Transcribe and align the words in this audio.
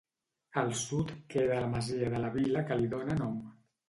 Al 0.61 0.71
sud 0.77 1.11
queda 1.33 1.59
la 1.63 1.67
masia 1.73 2.07
de 2.13 2.21
la 2.23 2.31
Vila 2.37 2.63
que 2.71 2.79
li 2.81 2.89
dóna 2.95 3.19
nom. 3.21 3.37